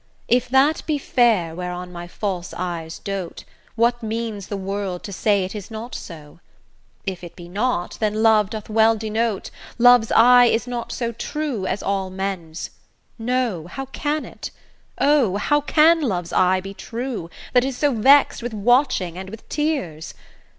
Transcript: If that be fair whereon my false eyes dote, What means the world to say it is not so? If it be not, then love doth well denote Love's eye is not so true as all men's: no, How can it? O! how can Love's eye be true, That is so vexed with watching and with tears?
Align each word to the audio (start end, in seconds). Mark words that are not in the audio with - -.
If 0.27 0.49
that 0.49 0.81
be 0.87 0.97
fair 0.97 1.53
whereon 1.53 1.91
my 1.91 2.07
false 2.07 2.55
eyes 2.57 2.97
dote, 2.97 3.43
What 3.75 4.01
means 4.01 4.47
the 4.47 4.57
world 4.57 5.03
to 5.03 5.13
say 5.13 5.43
it 5.45 5.53
is 5.53 5.69
not 5.69 5.93
so? 5.93 6.39
If 7.05 7.23
it 7.23 7.35
be 7.35 7.47
not, 7.47 7.97
then 7.99 8.23
love 8.23 8.49
doth 8.49 8.67
well 8.67 8.95
denote 8.95 9.51
Love's 9.77 10.11
eye 10.13 10.45
is 10.45 10.65
not 10.65 10.91
so 10.91 11.11
true 11.11 11.67
as 11.67 11.83
all 11.83 12.09
men's: 12.09 12.71
no, 13.19 13.67
How 13.67 13.85
can 13.85 14.25
it? 14.25 14.49
O! 14.97 15.37
how 15.37 15.61
can 15.61 16.01
Love's 16.01 16.33
eye 16.33 16.61
be 16.61 16.73
true, 16.73 17.29
That 17.53 17.63
is 17.63 17.77
so 17.77 17.93
vexed 17.93 18.41
with 18.41 18.55
watching 18.55 19.19
and 19.19 19.29
with 19.29 19.47
tears? 19.49 20.15